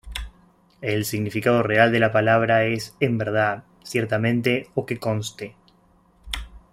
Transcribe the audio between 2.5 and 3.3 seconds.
es ‘en